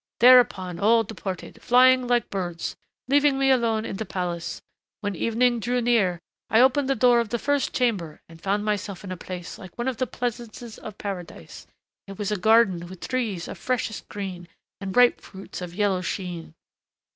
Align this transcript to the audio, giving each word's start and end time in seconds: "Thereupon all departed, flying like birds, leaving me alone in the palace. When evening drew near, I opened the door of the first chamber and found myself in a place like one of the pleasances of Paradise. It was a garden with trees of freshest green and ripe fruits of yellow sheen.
"Thereupon 0.19 0.79
all 0.79 1.03
departed, 1.03 1.61
flying 1.61 2.07
like 2.07 2.31
birds, 2.31 2.75
leaving 3.07 3.37
me 3.37 3.51
alone 3.51 3.85
in 3.85 3.97
the 3.97 4.03
palace. 4.03 4.59
When 5.01 5.15
evening 5.15 5.59
drew 5.59 5.79
near, 5.79 6.19
I 6.49 6.59
opened 6.59 6.89
the 6.89 6.95
door 6.95 7.19
of 7.19 7.29
the 7.29 7.37
first 7.37 7.71
chamber 7.71 8.19
and 8.27 8.41
found 8.41 8.65
myself 8.65 9.03
in 9.03 9.11
a 9.11 9.15
place 9.15 9.59
like 9.59 9.77
one 9.77 9.87
of 9.87 9.97
the 9.97 10.07
pleasances 10.07 10.79
of 10.79 10.97
Paradise. 10.97 11.67
It 12.07 12.17
was 12.17 12.31
a 12.31 12.37
garden 12.37 12.87
with 12.87 13.07
trees 13.07 13.47
of 13.47 13.59
freshest 13.59 14.09
green 14.09 14.47
and 14.79 14.97
ripe 14.97 15.21
fruits 15.21 15.61
of 15.61 15.75
yellow 15.75 16.01
sheen. 16.01 16.55